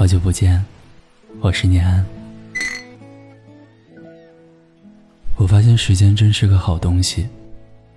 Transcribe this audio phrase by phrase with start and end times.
[0.00, 0.64] 好久不见，
[1.40, 2.02] 我是念安。
[5.36, 7.28] 我发现时间真是个好东西，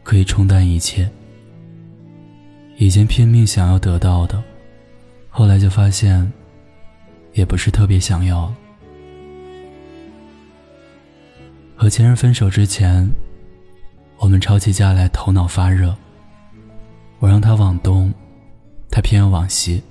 [0.03, 1.09] 可以冲淡一切。
[2.75, 4.43] 以前拼命想要得到的，
[5.29, 6.29] 后来就发现，
[7.31, 8.53] 也不是特别想要。
[11.73, 13.09] 和前任分手之前，
[14.17, 15.95] 我们吵起架来头脑发热。
[17.19, 18.13] 我让他往东，
[18.91, 19.81] 他偏要往西。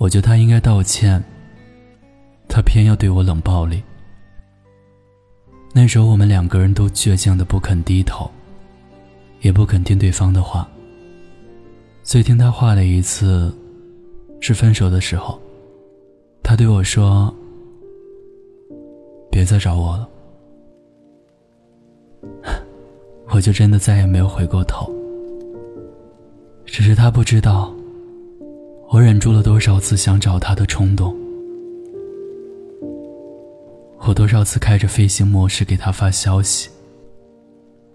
[0.00, 1.22] 我觉得他应该道歉，
[2.48, 3.82] 他偏要对我冷暴力。
[5.74, 8.30] 那时候我们两个人都倔强的不肯低头，
[9.42, 10.66] 也不肯听对方的话。
[12.02, 13.54] 最听他话的一次，
[14.40, 15.38] 是分手的时候，
[16.42, 17.32] 他对我说
[19.30, 20.08] ：“别再找我了。
[23.32, 24.90] ”我就真的再也没有回过头。
[26.64, 27.70] 只是他不知道，
[28.92, 31.16] 我忍住了多少次想找他的冲动，
[34.00, 36.68] 我多少次开着飞行模式给他发消息，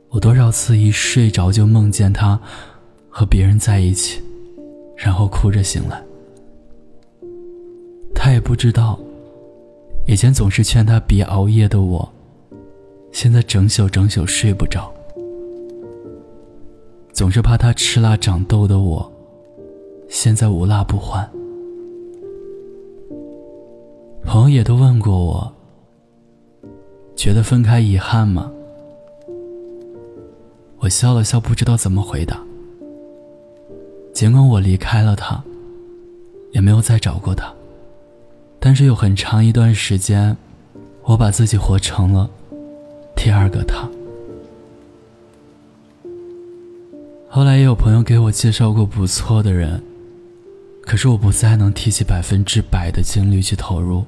[0.08, 2.40] 我多少次一睡着就梦见他
[3.10, 4.22] 和别人在一起，
[4.96, 6.02] 然后哭着醒来。
[8.16, 8.98] 他也不知道，
[10.08, 12.10] 以前总是劝他别熬夜的我，
[13.12, 14.90] 现在整宿整宿睡不着。
[17.12, 19.12] 总是怕他吃辣长痘的我，
[20.08, 21.30] 现在无辣不欢。
[24.24, 25.54] 朋友也都问过我，
[27.16, 28.52] 觉得分开遗憾吗？
[30.80, 32.42] 我笑了笑，不知道怎么回答。
[34.14, 35.44] 尽管我离开了他，
[36.52, 37.54] 也没有再找过他，
[38.60, 40.36] 但是有很长一段时间，
[41.04, 42.30] 我把自己活成了
[43.16, 43.90] 第二个他。
[47.30, 49.84] 后来也有朋友给我介绍过不错的人，
[50.86, 54.06] 可是我不再能提起百分之百的精力去投入，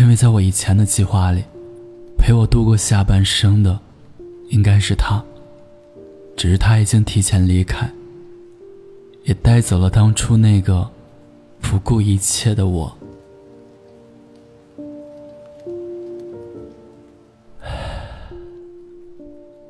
[0.00, 1.44] 因为在我以前的计划里，
[2.16, 3.78] 陪我度过下半生的，
[4.48, 5.22] 应该是他，
[6.36, 7.88] 只是他已经提前离开，
[9.24, 10.90] 也带走了当初那个
[11.60, 12.96] 不顾一切的我。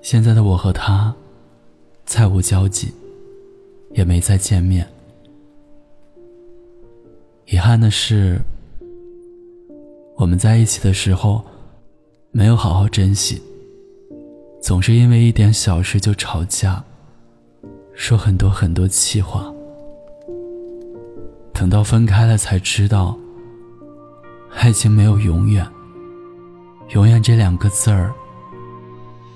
[0.00, 1.14] 现在的我和他。
[2.06, 2.94] 再无交集，
[3.92, 4.88] 也没再见面。
[7.50, 8.38] 遗憾的是，
[10.16, 11.42] 我们在一起的时候，
[12.30, 13.40] 没有好好珍惜，
[14.60, 16.84] 总是因为一点小事就吵架，
[17.94, 19.50] 说很多很多气话。
[21.54, 23.16] 等到分开了，才知道，
[24.54, 25.66] 爱情没有永远，
[26.90, 28.12] 永远这两个字儿，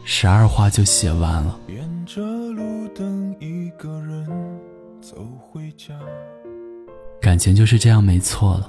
[0.05, 1.59] 十二话就写完了。
[1.67, 4.29] 沿着路灯，一个人
[5.01, 5.99] 走回家
[7.23, 8.69] 感情就是这样，没错了。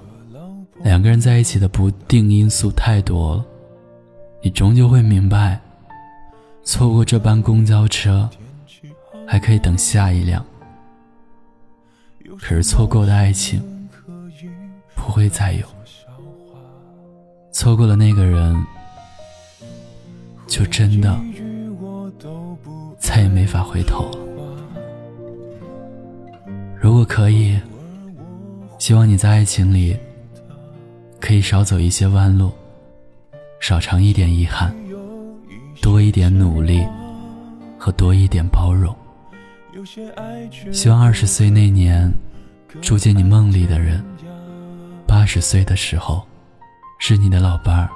[0.83, 3.45] 两个人在一起的不定因素太多了，
[4.43, 5.59] 你终究会明白，
[6.63, 8.29] 错过这班公交车，
[9.27, 10.45] 还可以等下一辆。
[12.39, 13.89] 可是错过的爱情，
[14.93, 15.65] 不会再有。
[17.51, 18.63] 错过了那个人，
[20.45, 21.19] 就真的
[22.99, 24.19] 再也没法回头了。
[26.79, 27.59] 如果可以。
[28.83, 29.97] 希望你在爱情里
[31.21, 32.51] 可以少走一些弯路，
[33.61, 34.75] 少尝一点遗憾，
[35.81, 36.85] 多一点努力
[37.79, 38.93] 和多一点包容。
[40.73, 42.11] 希望二十岁那年
[42.81, 44.03] 住进你梦里的人，
[45.07, 46.21] 八十岁的时候
[46.99, 47.89] 是你的老伴儿，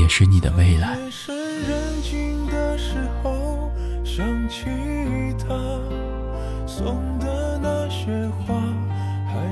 [0.00, 0.96] 也是你的未来。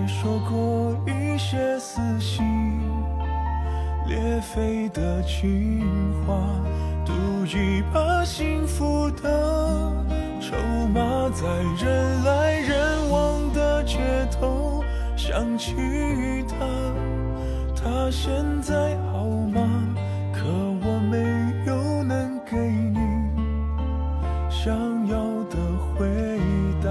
[0.06, 2.44] 说过一些撕心
[4.06, 5.82] 裂肺的情
[6.24, 6.34] 话，
[7.04, 7.12] 赌
[7.46, 9.92] 一把幸福的
[10.40, 10.56] 筹
[10.94, 11.46] 码，在
[11.84, 13.98] 人来人往的街
[14.30, 14.82] 头
[15.16, 15.74] 想起
[16.48, 16.56] 他，
[17.74, 18.32] 他现
[18.62, 19.60] 在好吗？
[20.32, 21.18] 可我没
[21.66, 23.00] 有能给你
[24.48, 24.72] 想
[25.08, 25.16] 要
[25.50, 25.56] 的
[25.98, 26.06] 回
[26.80, 26.90] 答，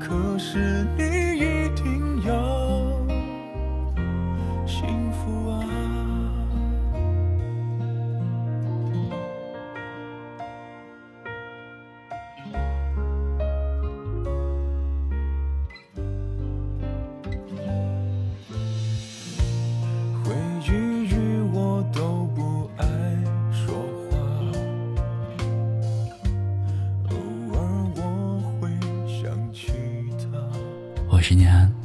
[0.00, 1.09] 可是你。
[31.30, 31.79] 十年。